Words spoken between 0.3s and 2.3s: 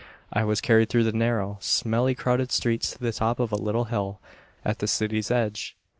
I was carried through the narrow, smelly,